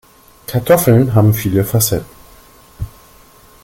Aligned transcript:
Kartoffeln 0.47 1.13
haben 1.13 1.31
viele 1.31 1.63
Facetten. 1.63 2.09